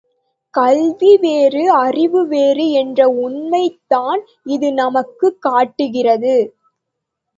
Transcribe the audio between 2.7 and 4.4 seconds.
என்ற உண்மையைத்தான்